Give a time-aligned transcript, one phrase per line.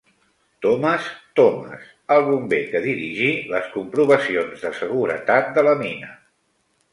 [0.65, 1.83] Thomas Thomas,
[2.15, 6.11] el bomber que dirigir les comprovacions de seguretat de la mina.